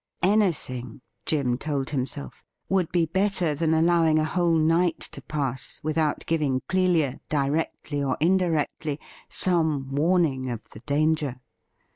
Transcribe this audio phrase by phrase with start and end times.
[0.23, 6.25] Anything, Jim told himself, would be better than allowing a whole night to pass without
[6.25, 11.39] giving Clelia, directly or indirectly, some warning of the danger.